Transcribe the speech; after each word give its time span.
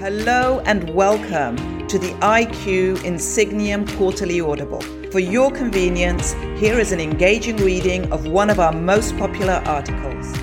Hello 0.00 0.60
and 0.60 0.88
welcome 0.94 1.86
to 1.86 1.98
the 1.98 2.12
IQ 2.22 2.96
Insigniam 3.00 3.86
Quarterly 3.98 4.40
Audible. 4.40 4.80
For 5.10 5.18
your 5.18 5.50
convenience, 5.50 6.32
here 6.58 6.80
is 6.80 6.92
an 6.92 7.00
engaging 7.00 7.58
reading 7.58 8.10
of 8.10 8.26
one 8.26 8.48
of 8.48 8.58
our 8.58 8.72
most 8.72 9.14
popular 9.18 9.62
articles. 9.66 10.34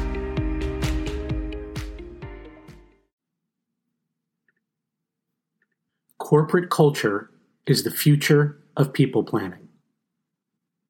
Corporate 6.19 6.69
Culture 6.69 7.31
is 7.65 7.81
the 7.81 7.89
Future 7.89 8.61
of 8.75 8.93
People 8.93 9.23
Planning 9.23 9.69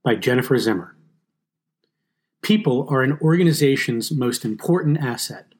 by 0.03 0.15
Jennifer 0.15 0.57
Zimmer. 0.57 0.97
People 2.41 2.85
are 2.89 3.01
an 3.01 3.17
organization's 3.21 4.11
most 4.11 4.43
important 4.43 4.97
asset, 4.97 5.53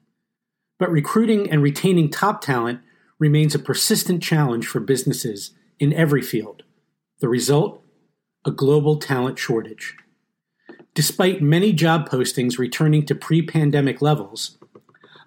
but 0.78 0.90
recruiting 0.90 1.50
and 1.50 1.62
retaining 1.62 2.10
top 2.10 2.42
talent 2.42 2.80
remains 3.18 3.54
a 3.54 3.58
persistent 3.58 4.22
challenge 4.22 4.66
for 4.66 4.80
businesses 4.80 5.52
in 5.78 5.92
every 5.92 6.22
field. 6.22 6.62
The 7.20 7.28
result? 7.28 7.82
A 8.44 8.50
global 8.50 8.96
talent 8.96 9.38
shortage. 9.38 9.96
Despite 10.94 11.42
many 11.42 11.72
job 11.72 12.08
postings 12.08 12.58
returning 12.58 13.04
to 13.06 13.14
pre 13.14 13.42
pandemic 13.42 14.00
levels, 14.00 14.58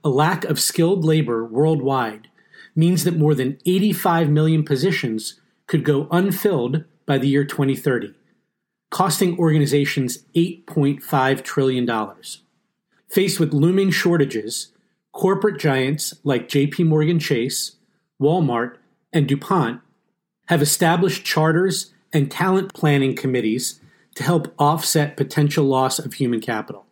a 0.03 0.09
lack 0.09 0.43
of 0.45 0.59
skilled 0.59 1.05
labor 1.05 1.45
worldwide 1.45 2.27
means 2.75 3.03
that 3.03 3.17
more 3.17 3.35
than 3.35 3.57
85 3.65 4.29
million 4.29 4.63
positions 4.63 5.39
could 5.67 5.83
go 5.83 6.07
unfilled 6.11 6.83
by 7.05 7.17
the 7.17 7.27
year 7.27 7.45
2030, 7.45 8.13
costing 8.89 9.37
organizations 9.37 10.19
$8.5 10.35 11.43
trillion. 11.43 12.13
Faced 13.09 13.39
with 13.39 13.53
looming 13.53 13.91
shortages, 13.91 14.71
corporate 15.11 15.59
giants 15.59 16.13
like 16.23 16.47
JP 16.47 16.87
Morgan 16.87 17.19
Chase, 17.19 17.75
Walmart, 18.21 18.77
and 19.11 19.27
DuPont 19.27 19.81
have 20.47 20.61
established 20.61 21.25
charters 21.25 21.91
and 22.13 22.29
talent 22.29 22.73
planning 22.73 23.15
committees 23.15 23.81
to 24.15 24.23
help 24.23 24.53
offset 24.59 25.17
potential 25.17 25.65
loss 25.65 25.97
of 25.97 26.13
human 26.13 26.39
capital. 26.39 26.85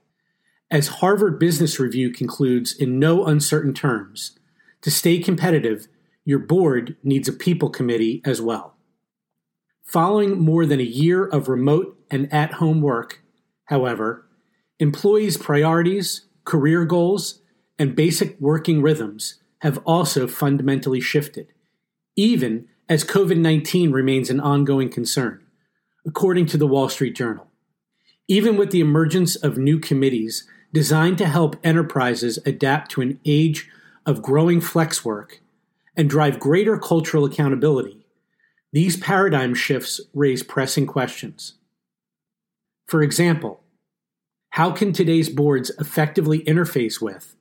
As 0.71 0.87
Harvard 0.87 1.39
Business 1.39 1.79
Review 1.79 2.11
concludes 2.11 2.75
in 2.75 2.99
no 2.99 3.25
uncertain 3.25 3.73
terms, 3.73 4.37
to 4.81 4.91
stay 4.91 5.19
competitive, 5.19 5.87
your 6.23 6.39
board 6.39 6.95
needs 7.03 7.27
a 7.27 7.33
people 7.33 7.69
committee 7.69 8.21
as 8.23 8.41
well. 8.41 8.75
Following 9.83 10.39
more 10.39 10.65
than 10.65 10.79
a 10.79 10.83
year 10.83 11.25
of 11.25 11.49
remote 11.49 11.97
and 12.09 12.31
at 12.31 12.53
home 12.53 12.81
work, 12.81 13.21
however, 13.65 14.25
employees' 14.79 15.37
priorities, 15.37 16.27
career 16.45 16.85
goals, 16.85 17.41
and 17.77 17.95
basic 17.95 18.39
working 18.39 18.81
rhythms 18.81 19.38
have 19.61 19.79
also 19.85 20.27
fundamentally 20.27 21.01
shifted, 21.01 21.47
even 22.15 22.67
as 22.87 23.03
COVID 23.03 23.37
19 23.37 23.91
remains 23.91 24.29
an 24.29 24.39
ongoing 24.39 24.89
concern, 24.89 25.41
according 26.05 26.45
to 26.47 26.57
the 26.57 26.67
Wall 26.67 26.89
Street 26.89 27.15
Journal. 27.15 27.47
Even 28.27 28.57
with 28.57 28.71
the 28.71 28.79
emergence 28.81 29.35
of 29.35 29.57
new 29.57 29.79
committees 29.79 30.47
designed 30.71 31.17
to 31.17 31.27
help 31.27 31.55
enterprises 31.63 32.37
adapt 32.45 32.91
to 32.91 33.01
an 33.01 33.19
age 33.25 33.69
of 34.05 34.21
growing 34.21 34.61
flex 34.61 35.03
work 35.03 35.41
and 35.95 36.09
drive 36.09 36.39
greater 36.39 36.77
cultural 36.77 37.25
accountability, 37.25 38.05
these 38.71 38.97
paradigm 38.97 39.55
shifts 39.55 39.99
raise 40.13 40.43
pressing 40.43 40.85
questions. 40.85 41.55
For 42.87 43.01
example, 43.01 43.61
how 44.51 44.71
can 44.71 44.93
today's 44.93 45.29
boards 45.29 45.71
effectively 45.79 46.43
interface 46.43 47.01
with 47.01 47.35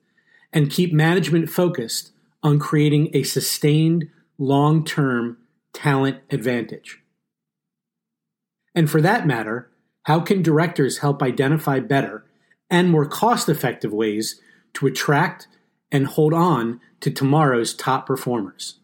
and 0.51 0.71
keep 0.71 0.93
management 0.93 1.49
focused 1.49 2.11
on 2.41 2.59
creating 2.59 3.09
a 3.13 3.23
sustained 3.23 4.09
long 4.37 4.83
term 4.83 5.37
talent 5.73 6.17
advantage. 6.29 6.99
And 8.73 8.89
for 8.89 9.01
that 9.01 9.27
matter, 9.27 9.69
how 10.03 10.21
can 10.21 10.41
directors 10.41 10.99
help 10.99 11.21
identify 11.21 11.79
better 11.79 12.25
and 12.69 12.89
more 12.89 13.05
cost 13.05 13.49
effective 13.49 13.91
ways 13.91 14.39
to 14.73 14.87
attract 14.87 15.47
and 15.91 16.07
hold 16.07 16.33
on 16.33 16.79
to 17.01 17.11
tomorrow's 17.11 17.73
top 17.73 18.05
performers? 18.05 18.79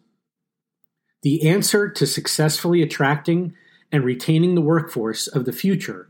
The 1.22 1.48
answer 1.48 1.88
to 1.88 2.06
successfully 2.06 2.82
attracting 2.82 3.54
and 3.90 4.04
retaining 4.04 4.54
the 4.54 4.60
workforce 4.60 5.26
of 5.26 5.44
the 5.44 5.52
future 5.52 6.08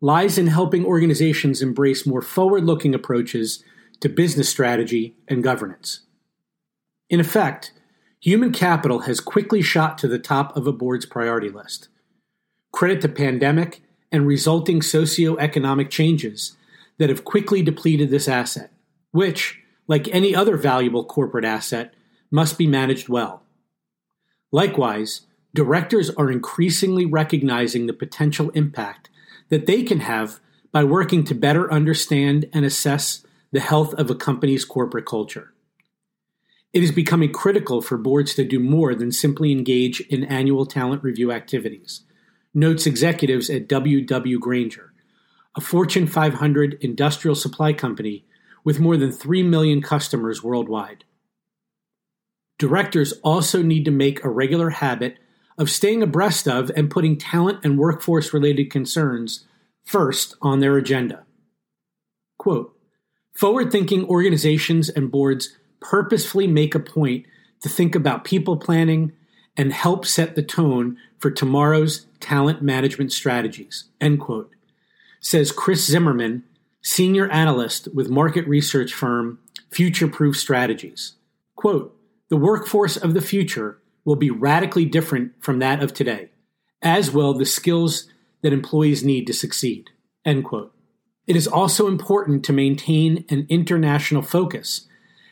lies 0.00 0.38
in 0.38 0.46
helping 0.46 0.84
organizations 0.84 1.62
embrace 1.62 2.06
more 2.06 2.22
forward 2.22 2.64
looking 2.64 2.94
approaches 2.94 3.62
to 4.00 4.08
business 4.08 4.48
strategy 4.48 5.16
and 5.28 5.42
governance. 5.42 6.00
In 7.08 7.20
effect, 7.20 7.72
human 8.20 8.52
capital 8.52 9.00
has 9.00 9.20
quickly 9.20 9.62
shot 9.62 9.98
to 9.98 10.08
the 10.08 10.18
top 10.18 10.56
of 10.56 10.66
a 10.66 10.72
board's 10.72 11.06
priority 11.06 11.48
list. 11.48 11.88
Credit 12.72 13.00
to 13.02 13.08
pandemic 13.08 13.82
and 14.12 14.26
resulting 14.26 14.82
socio-economic 14.82 15.90
changes 15.90 16.56
that 16.98 17.08
have 17.08 17.24
quickly 17.24 17.62
depleted 17.62 18.10
this 18.10 18.28
asset, 18.28 18.72
which, 19.10 19.60
like 19.86 20.08
any 20.08 20.34
other 20.34 20.56
valuable 20.56 21.04
corporate 21.04 21.44
asset, 21.44 21.94
must 22.30 22.58
be 22.58 22.66
managed 22.66 23.08
well. 23.08 23.42
Likewise, 24.52 25.22
directors 25.54 26.10
are 26.10 26.30
increasingly 26.30 27.06
recognizing 27.06 27.86
the 27.86 27.92
potential 27.92 28.50
impact 28.50 29.08
that 29.48 29.66
they 29.66 29.82
can 29.82 30.00
have 30.00 30.40
by 30.72 30.84
working 30.84 31.24
to 31.24 31.34
better 31.34 31.72
understand 31.72 32.48
and 32.52 32.64
assess 32.64 33.25
the 33.56 33.60
health 33.62 33.94
of 33.94 34.10
a 34.10 34.14
company's 34.14 34.66
corporate 34.66 35.06
culture. 35.06 35.54
It 36.74 36.82
is 36.82 36.92
becoming 36.92 37.32
critical 37.32 37.80
for 37.80 37.96
boards 37.96 38.34
to 38.34 38.44
do 38.44 38.60
more 38.60 38.94
than 38.94 39.10
simply 39.10 39.50
engage 39.50 40.02
in 40.02 40.24
annual 40.24 40.66
talent 40.66 41.02
review 41.02 41.32
activities, 41.32 42.02
notes 42.52 42.84
executives 42.84 43.48
at 43.48 43.66
W.W. 43.66 44.38
Grainger, 44.38 44.92
a 45.56 45.62
Fortune 45.62 46.06
500 46.06 46.76
industrial 46.82 47.34
supply 47.34 47.72
company 47.72 48.26
with 48.62 48.78
more 48.78 48.98
than 48.98 49.10
3 49.10 49.42
million 49.42 49.80
customers 49.80 50.42
worldwide. 50.42 51.04
Directors 52.58 53.14
also 53.24 53.62
need 53.62 53.86
to 53.86 53.90
make 53.90 54.22
a 54.22 54.28
regular 54.28 54.68
habit 54.68 55.16
of 55.56 55.70
staying 55.70 56.02
abreast 56.02 56.46
of 56.46 56.70
and 56.76 56.90
putting 56.90 57.16
talent 57.16 57.60
and 57.64 57.78
workforce 57.78 58.34
related 58.34 58.70
concerns 58.70 59.46
first 59.82 60.34
on 60.42 60.60
their 60.60 60.76
agenda. 60.76 61.24
Quote, 62.36 62.75
Forward 63.36 63.70
thinking 63.70 64.06
organizations 64.06 64.88
and 64.88 65.10
boards 65.10 65.56
purposefully 65.80 66.46
make 66.46 66.74
a 66.74 66.80
point 66.80 67.26
to 67.60 67.68
think 67.68 67.94
about 67.94 68.24
people 68.24 68.56
planning 68.56 69.12
and 69.56 69.72
help 69.72 70.06
set 70.06 70.34
the 70.34 70.42
tone 70.42 70.96
for 71.18 71.30
tomorrow's 71.30 72.06
talent 72.18 72.62
management 72.62 73.12
strategies. 73.12 73.84
End 74.00 74.20
quote. 74.20 74.50
Says 75.20 75.52
Chris 75.52 75.84
Zimmerman, 75.86 76.44
senior 76.82 77.28
analyst 77.28 77.88
with 77.94 78.08
market 78.08 78.46
research 78.46 78.94
firm 78.94 79.38
Future 79.70 80.08
Proof 80.08 80.36
Strategies. 80.36 81.12
Quote, 81.56 81.94
the 82.28 82.36
workforce 82.36 82.96
of 82.96 83.12
the 83.12 83.20
future 83.20 83.78
will 84.04 84.16
be 84.16 84.30
radically 84.30 84.84
different 84.84 85.32
from 85.40 85.58
that 85.58 85.82
of 85.82 85.92
today, 85.92 86.30
as 86.80 87.10
will 87.10 87.34
the 87.34 87.44
skills 87.44 88.08
that 88.42 88.52
employees 88.52 89.04
need 89.04 89.26
to 89.26 89.32
succeed. 89.32 89.90
End 90.24 90.44
quote. 90.44 90.72
It 91.26 91.36
is 91.36 91.48
also 91.48 91.88
important 91.88 92.44
to 92.44 92.52
maintain 92.52 93.24
an 93.28 93.46
international 93.48 94.22
focus 94.22 94.86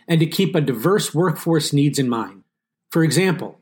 and 0.08 0.20
to 0.20 0.26
keep 0.26 0.54
a 0.54 0.60
diverse 0.60 1.14
workforce 1.14 1.72
needs 1.72 1.98
in 1.98 2.08
mind. 2.08 2.42
For 2.90 3.04
example, 3.04 3.60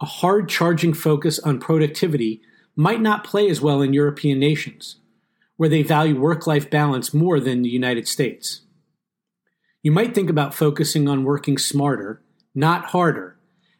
a 0.00 0.06
hard 0.06 0.48
charging 0.48 0.94
focus 0.94 1.38
on 1.38 1.58
productivity 1.58 2.42
might 2.76 3.00
not 3.00 3.24
play 3.24 3.48
as 3.50 3.60
well 3.60 3.82
in 3.82 3.92
European 3.92 4.38
nations, 4.38 4.96
where 5.56 5.68
they 5.68 5.82
value 5.82 6.18
work 6.18 6.46
life 6.46 6.70
balance 6.70 7.12
more 7.12 7.40
than 7.40 7.62
the 7.62 7.68
United 7.68 8.06
States. 8.08 8.62
You 9.82 9.92
might 9.92 10.14
think 10.14 10.30
about 10.30 10.54
focusing 10.54 11.08
on 11.08 11.24
working 11.24 11.58
smarter, 11.58 12.22
not 12.54 12.86
harder, 12.86 13.36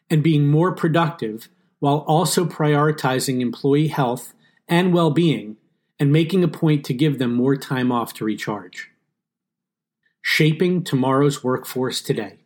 and 0.08 0.22
being 0.22 0.46
more 0.46 0.74
productive 0.74 1.48
while 1.78 1.98
also 2.06 2.44
prioritizing 2.44 3.40
employee 3.40 3.88
health 3.88 4.34
and 4.68 4.92
well 4.92 5.10
being 5.10 5.56
and 6.00 6.10
making 6.10 6.42
a 6.42 6.48
point 6.48 6.84
to 6.86 6.94
give 6.94 7.18
them 7.18 7.34
more 7.34 7.54
time 7.56 7.92
off 7.92 8.14
to 8.14 8.24
recharge. 8.24 8.90
Shaping 10.22 10.82
tomorrow's 10.82 11.44
workforce 11.44 12.00
today. 12.00 12.38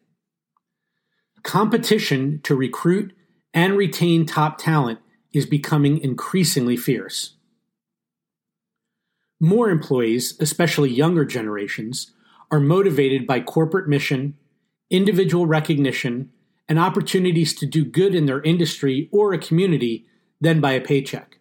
Competition 1.45 2.41
to 2.43 2.57
recruit 2.57 3.15
and 3.55 3.77
retain 3.77 4.27
top 4.27 4.59
talent 4.59 4.99
is 5.33 5.47
becoming 5.47 5.99
increasingly 5.99 6.77
fierce. 6.77 7.37
More 9.41 9.71
employees, 9.71 10.37
especially 10.41 10.91
younger 10.91 11.25
generations, 11.25 12.13
are 12.51 12.61
motivated 12.61 13.27
by 13.27 13.41
corporate 13.41 13.89
mission, 13.89 14.37
individual 14.91 15.47
recognition, 15.47 16.31
and 16.69 16.79
opportunities 16.79 17.55
to 17.57 17.67
do 17.67 17.85
good 17.85 18.15
in 18.15 18.27
their 18.27 18.43
industry 18.43 19.09
or 19.13 19.33
a 19.33 19.39
community 19.39 20.07
than 20.41 20.61
by 20.61 20.73
a 20.73 20.81
paycheck. 20.81 21.39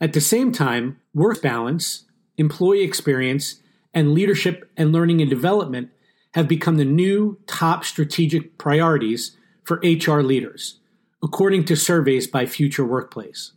At 0.00 0.12
the 0.12 0.20
same 0.20 0.52
time, 0.52 1.00
work 1.12 1.42
balance, 1.42 2.04
employee 2.36 2.82
experience, 2.82 3.60
and 3.92 4.12
leadership 4.12 4.70
and 4.76 4.92
learning 4.92 5.20
and 5.20 5.30
development 5.30 5.90
have 6.34 6.46
become 6.46 6.76
the 6.76 6.84
new 6.84 7.38
top 7.46 7.84
strategic 7.84 8.58
priorities 8.58 9.36
for 9.64 9.82
HR 9.82 10.20
leaders, 10.20 10.78
according 11.22 11.64
to 11.64 11.76
surveys 11.76 12.26
by 12.26 12.46
Future 12.46 12.84
Workplace. 12.84 13.52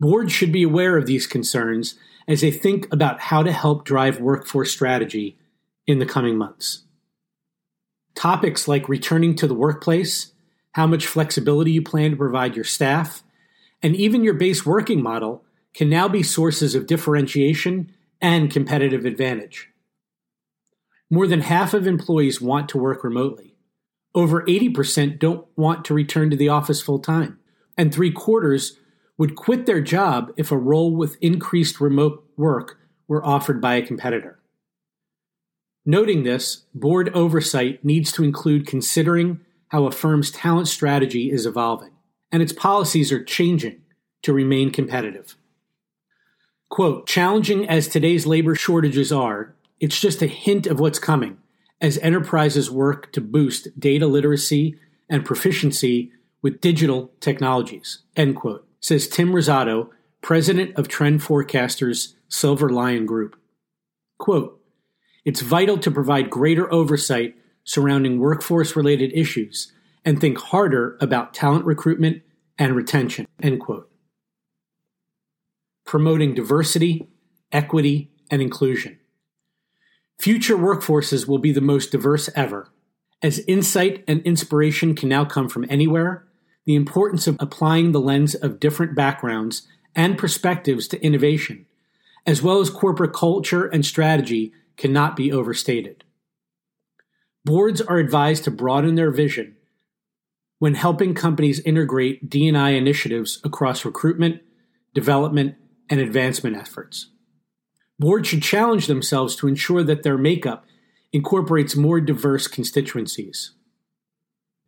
Boards 0.00 0.32
should 0.32 0.52
be 0.52 0.62
aware 0.62 0.96
of 0.96 1.06
these 1.06 1.26
concerns 1.26 1.98
as 2.28 2.40
they 2.40 2.50
think 2.50 2.90
about 2.92 3.20
how 3.20 3.42
to 3.42 3.52
help 3.52 3.84
drive 3.84 4.20
workforce 4.20 4.70
strategy 4.70 5.38
in 5.86 5.98
the 5.98 6.06
coming 6.06 6.36
months. 6.36 6.82
Topics 8.14 8.66
like 8.66 8.88
returning 8.88 9.34
to 9.36 9.46
the 9.46 9.54
workplace, 9.54 10.32
how 10.72 10.86
much 10.86 11.06
flexibility 11.06 11.72
you 11.72 11.82
plan 11.82 12.12
to 12.12 12.16
provide 12.16 12.56
your 12.56 12.64
staff, 12.64 13.22
and 13.86 13.94
even 13.94 14.24
your 14.24 14.34
base 14.34 14.66
working 14.66 15.00
model 15.00 15.44
can 15.72 15.88
now 15.88 16.08
be 16.08 16.20
sources 16.20 16.74
of 16.74 16.88
differentiation 16.88 17.92
and 18.20 18.50
competitive 18.50 19.04
advantage. 19.04 19.70
More 21.08 21.28
than 21.28 21.42
half 21.42 21.72
of 21.72 21.86
employees 21.86 22.40
want 22.40 22.68
to 22.70 22.78
work 22.78 23.04
remotely. 23.04 23.54
Over 24.12 24.42
80% 24.42 25.20
don't 25.20 25.46
want 25.54 25.84
to 25.84 25.94
return 25.94 26.30
to 26.30 26.36
the 26.36 26.48
office 26.48 26.82
full 26.82 26.98
time, 26.98 27.38
and 27.78 27.94
three 27.94 28.10
quarters 28.10 28.76
would 29.18 29.36
quit 29.36 29.66
their 29.66 29.80
job 29.80 30.32
if 30.36 30.50
a 30.50 30.58
role 30.58 30.96
with 30.96 31.16
increased 31.20 31.80
remote 31.80 32.28
work 32.36 32.80
were 33.06 33.24
offered 33.24 33.60
by 33.60 33.76
a 33.76 33.86
competitor. 33.86 34.40
Noting 35.84 36.24
this, 36.24 36.64
board 36.74 37.08
oversight 37.14 37.84
needs 37.84 38.10
to 38.10 38.24
include 38.24 38.66
considering 38.66 39.42
how 39.68 39.86
a 39.86 39.92
firm's 39.92 40.32
talent 40.32 40.66
strategy 40.66 41.30
is 41.30 41.46
evolving 41.46 41.95
and 42.32 42.42
its 42.42 42.52
policies 42.52 43.12
are 43.12 43.22
changing 43.22 43.80
to 44.22 44.32
remain 44.32 44.70
competitive. 44.70 45.36
Quote, 46.68 47.06
challenging 47.06 47.68
as 47.68 47.88
today's 47.88 48.26
labor 48.26 48.54
shortages 48.54 49.12
are, 49.12 49.54
it's 49.78 50.00
just 50.00 50.22
a 50.22 50.26
hint 50.26 50.66
of 50.66 50.80
what's 50.80 50.98
coming 50.98 51.38
as 51.80 51.98
enterprises 51.98 52.70
work 52.70 53.12
to 53.12 53.20
boost 53.20 53.68
data 53.78 54.06
literacy 54.06 54.78
and 55.08 55.24
proficiency 55.24 56.10
with 56.42 56.60
digital 56.60 57.12
technologies, 57.20 58.00
end 58.16 58.36
quote, 58.36 58.66
says 58.80 59.08
Tim 59.08 59.32
Rosato, 59.32 59.90
president 60.22 60.74
of 60.76 60.88
Trend 60.88 61.20
Forecasters 61.20 62.14
Silver 62.28 62.70
Lion 62.70 63.06
Group. 63.06 63.36
Quote, 64.18 64.60
it's 65.24 65.40
vital 65.40 65.78
to 65.78 65.90
provide 65.90 66.30
greater 66.30 66.72
oversight 66.72 67.36
surrounding 67.64 68.18
workforce 68.18 68.76
related 68.76 69.12
issues 69.12 69.72
and 70.06 70.20
think 70.20 70.38
harder 70.38 70.96
about 71.00 71.34
talent 71.34 71.66
recruitment 71.66 72.22
and 72.56 72.74
retention, 72.74 73.26
end 73.42 73.60
quote 73.60 73.90
promoting 75.84 76.34
diversity, 76.34 77.06
equity, 77.52 78.10
and 78.28 78.42
inclusion. 78.42 78.98
Future 80.18 80.56
workforces 80.56 81.28
will 81.28 81.38
be 81.38 81.52
the 81.52 81.60
most 81.60 81.92
diverse 81.92 82.28
ever. 82.34 82.72
As 83.22 83.38
insight 83.46 84.02
and 84.08 84.20
inspiration 84.22 84.96
can 84.96 85.08
now 85.08 85.24
come 85.24 85.48
from 85.48 85.64
anywhere, 85.68 86.26
the 86.64 86.74
importance 86.74 87.28
of 87.28 87.36
applying 87.38 87.92
the 87.92 88.00
lens 88.00 88.34
of 88.34 88.58
different 88.58 88.96
backgrounds 88.96 89.68
and 89.94 90.18
perspectives 90.18 90.88
to 90.88 91.00
innovation, 91.04 91.66
as 92.26 92.42
well 92.42 92.58
as 92.58 92.68
corporate 92.68 93.12
culture 93.12 93.66
and 93.66 93.86
strategy, 93.86 94.52
cannot 94.76 95.14
be 95.14 95.30
overstated. 95.30 96.02
Boards 97.44 97.80
are 97.80 97.98
advised 97.98 98.42
to 98.42 98.50
broaden 98.50 98.96
their 98.96 99.12
vision 99.12 99.55
when 100.58 100.74
helping 100.74 101.14
companies 101.14 101.60
integrate 101.60 102.30
D&I 102.30 102.70
initiatives 102.70 103.40
across 103.44 103.84
recruitment, 103.84 104.40
development, 104.94 105.54
and 105.90 106.00
advancement 106.00 106.56
efforts. 106.56 107.10
Boards 107.98 108.28
should 108.28 108.42
challenge 108.42 108.86
themselves 108.86 109.36
to 109.36 109.48
ensure 109.48 109.82
that 109.82 110.02
their 110.02 110.18
makeup 110.18 110.64
incorporates 111.12 111.76
more 111.76 112.00
diverse 112.00 112.46
constituencies. 112.46 113.52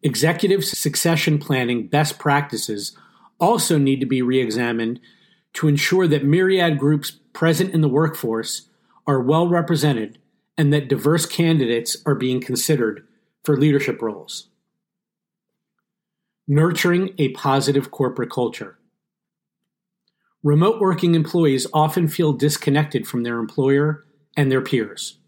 Executive 0.02 0.64
succession 0.64 1.38
planning 1.38 1.88
best 1.88 2.18
practices 2.18 2.96
also 3.40 3.78
need 3.78 4.00
to 4.00 4.06
be 4.06 4.22
re 4.22 4.40
examined 4.40 5.00
to 5.54 5.68
ensure 5.68 6.06
that 6.06 6.24
myriad 6.24 6.78
groups 6.78 7.10
present 7.32 7.74
in 7.74 7.80
the 7.80 7.88
workforce 7.88 8.68
are 9.06 9.20
well 9.20 9.48
represented 9.48 10.18
and 10.56 10.72
that 10.72 10.88
diverse 10.88 11.26
candidates 11.26 11.96
are 12.04 12.14
being 12.14 12.40
considered 12.40 13.06
for 13.42 13.56
leadership 13.56 14.00
roles. 14.02 14.47
Nurturing 16.50 17.10
a 17.18 17.28
positive 17.32 17.90
corporate 17.90 18.30
culture. 18.30 18.78
Remote 20.42 20.80
working 20.80 21.14
employees 21.14 21.66
often 21.74 22.08
feel 22.08 22.32
disconnected 22.32 23.06
from 23.06 23.22
their 23.22 23.38
employer 23.38 24.06
and 24.34 24.50
their 24.50 24.62
peers. 24.62 25.18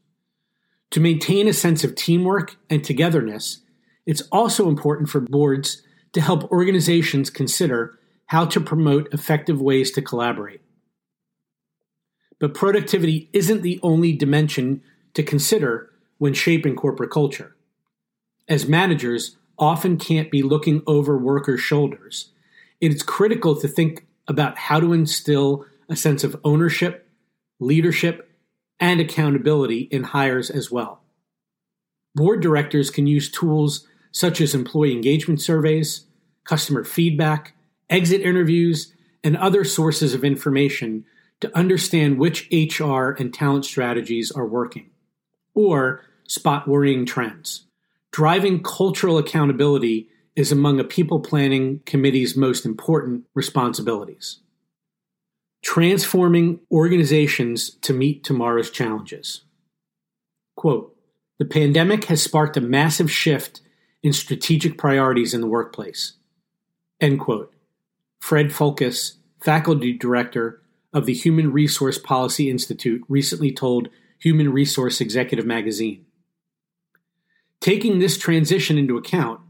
To 0.92 1.00
maintain 1.00 1.46
a 1.46 1.52
sense 1.52 1.84
of 1.84 1.94
teamwork 1.94 2.56
and 2.70 2.82
togetherness, 2.82 3.58
it's 4.06 4.22
also 4.32 4.66
important 4.66 5.10
for 5.10 5.20
boards 5.20 5.82
to 6.14 6.22
help 6.22 6.50
organizations 6.50 7.28
consider 7.28 7.98
how 8.28 8.46
to 8.46 8.58
promote 8.58 9.12
effective 9.12 9.60
ways 9.60 9.90
to 9.90 10.00
collaborate. 10.00 10.62
But 12.38 12.54
productivity 12.54 13.28
isn't 13.34 13.60
the 13.60 13.78
only 13.82 14.14
dimension 14.14 14.82
to 15.12 15.22
consider 15.22 15.90
when 16.16 16.32
shaping 16.32 16.76
corporate 16.76 17.10
culture. 17.10 17.56
As 18.48 18.66
managers 18.66 19.36
often 19.60 19.98
can't 19.98 20.30
be 20.30 20.42
looking 20.42 20.82
over 20.86 21.16
workers' 21.16 21.60
shoulders, 21.60 22.30
it's 22.80 23.02
critical 23.02 23.54
to 23.60 23.68
think 23.68 24.06
about 24.26 24.56
how 24.56 24.80
to 24.80 24.92
instill 24.92 25.66
a 25.88 25.94
sense 25.94 26.24
of 26.24 26.40
ownership, 26.42 27.06
leadership, 27.60 28.30
and 28.80 29.00
accountability 29.00 29.80
in 29.90 30.02
hires 30.02 30.50
as 30.50 30.70
well. 30.70 31.02
Board 32.14 32.40
directors 32.40 32.90
can 32.90 33.06
use 33.06 33.30
tools 33.30 33.86
such 34.12 34.40
as 34.40 34.54
employee 34.54 34.92
engagement 34.92 35.40
surveys, 35.40 36.06
customer 36.44 36.82
feedback, 36.82 37.54
exit 37.88 38.22
interviews, 38.22 38.92
and 39.22 39.36
other 39.36 39.62
sources 39.62 40.14
of 40.14 40.24
information 40.24 41.04
to 41.40 41.56
understand 41.56 42.18
which 42.18 42.48
HR 42.50 43.10
and 43.10 43.32
talent 43.32 43.64
strategies 43.64 44.30
are 44.30 44.46
working, 44.46 44.90
or 45.54 46.04
spot 46.26 46.66
worrying 46.66 47.04
trends. 47.04 47.66
Driving 48.12 48.62
cultural 48.62 49.18
accountability 49.18 50.08
is 50.34 50.50
among 50.50 50.80
a 50.80 50.84
people 50.84 51.20
planning 51.20 51.80
committee's 51.86 52.36
most 52.36 52.66
important 52.66 53.24
responsibilities. 53.34 54.40
Transforming 55.62 56.60
organizations 56.72 57.70
to 57.82 57.92
meet 57.92 58.24
tomorrow's 58.24 58.70
challenges. 58.70 59.42
Quote 60.56 60.96
The 61.38 61.44
pandemic 61.44 62.06
has 62.06 62.22
sparked 62.22 62.56
a 62.56 62.60
massive 62.60 63.10
shift 63.10 63.60
in 64.02 64.12
strategic 64.12 64.76
priorities 64.76 65.34
in 65.34 65.40
the 65.40 65.46
workplace. 65.46 66.14
End 67.00 67.20
quote. 67.20 67.52
Fred 68.18 68.52
Foulkes, 68.52 69.18
faculty 69.40 69.92
director 69.92 70.62
of 70.92 71.06
the 71.06 71.14
Human 71.14 71.52
Resource 71.52 71.98
Policy 71.98 72.50
Institute, 72.50 73.02
recently 73.08 73.52
told 73.52 73.88
Human 74.18 74.52
Resource 74.52 75.00
Executive 75.00 75.46
magazine. 75.46 76.04
Taking 77.60 77.98
this 77.98 78.16
transition 78.16 78.78
into 78.78 78.96
account, 78.96 79.40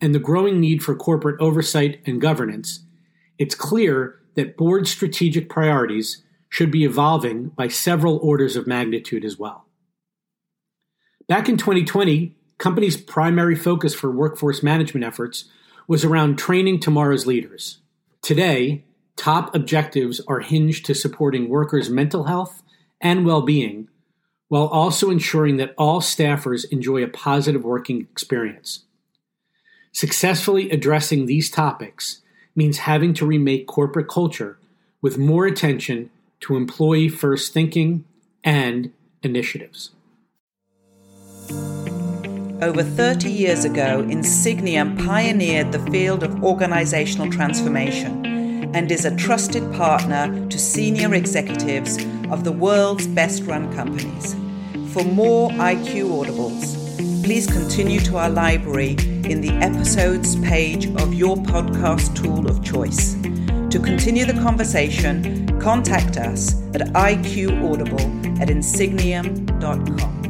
and 0.00 0.14
the 0.14 0.18
growing 0.18 0.60
need 0.60 0.82
for 0.82 0.94
corporate 0.94 1.40
oversight 1.40 2.02
and 2.04 2.20
governance, 2.20 2.80
it's 3.38 3.54
clear 3.54 4.20
that 4.34 4.56
board 4.56 4.86
strategic 4.86 5.48
priorities 5.48 6.22
should 6.50 6.70
be 6.70 6.84
evolving 6.84 7.48
by 7.48 7.68
several 7.68 8.18
orders 8.18 8.54
of 8.54 8.66
magnitude 8.66 9.24
as 9.24 9.38
well. 9.38 9.66
Back 11.26 11.48
in 11.48 11.56
2020, 11.56 12.36
companies' 12.58 12.98
primary 12.98 13.56
focus 13.56 13.94
for 13.94 14.10
workforce 14.10 14.62
management 14.62 15.04
efforts 15.04 15.46
was 15.88 16.04
around 16.04 16.36
training 16.36 16.80
tomorrow's 16.80 17.26
leaders. 17.26 17.78
Today, 18.20 18.84
top 19.16 19.54
objectives 19.54 20.20
are 20.28 20.40
hinged 20.40 20.84
to 20.84 20.94
supporting 20.94 21.48
workers' 21.48 21.88
mental 21.88 22.24
health 22.24 22.62
and 23.00 23.24
well 23.24 23.40
being, 23.42 23.88
while 24.48 24.66
also 24.66 25.10
ensuring 25.10 25.56
that 25.56 25.74
all 25.78 26.00
staffers 26.00 26.64
enjoy 26.70 27.02
a 27.02 27.08
positive 27.08 27.64
working 27.64 28.00
experience. 28.00 28.84
Successfully 29.92 30.70
addressing 30.70 31.26
these 31.26 31.50
topics 31.50 32.22
means 32.54 32.78
having 32.78 33.14
to 33.14 33.26
remake 33.26 33.66
corporate 33.66 34.08
culture 34.08 34.58
with 35.00 35.18
more 35.18 35.46
attention 35.46 36.10
to 36.40 36.56
employee 36.56 37.08
first 37.08 37.52
thinking 37.52 38.04
and 38.42 38.92
initiatives. 39.22 39.90
Over 42.62 42.82
30 42.82 43.30
years 43.30 43.64
ago, 43.64 44.04
Insigniam 44.08 45.04
pioneered 45.04 45.72
the 45.72 45.78
field 45.90 46.22
of 46.22 46.42
organizational 46.42 47.30
transformation 47.30 48.33
and 48.74 48.90
is 48.90 49.04
a 49.04 49.16
trusted 49.16 49.62
partner 49.72 50.46
to 50.48 50.58
senior 50.58 51.14
executives 51.14 51.96
of 52.30 52.44
the 52.44 52.52
world's 52.52 53.06
best 53.06 53.44
run 53.44 53.72
companies. 53.74 54.34
For 54.92 55.04
more 55.04 55.50
IQ 55.50 56.10
Audibles, 56.10 57.24
please 57.24 57.46
continue 57.46 58.00
to 58.00 58.16
our 58.16 58.28
library 58.28 58.96
in 59.24 59.40
the 59.40 59.52
episodes 59.62 60.36
page 60.40 60.86
of 61.00 61.14
your 61.14 61.36
podcast 61.36 62.14
tool 62.14 62.48
of 62.48 62.62
choice. 62.62 63.14
To 63.70 63.80
continue 63.80 64.26
the 64.26 64.34
conversation, 64.34 65.58
contact 65.60 66.16
us 66.16 66.54
at 66.74 66.82
iqaudible 66.92 68.40
at 68.40 68.48
insigniam.com. 68.48 70.23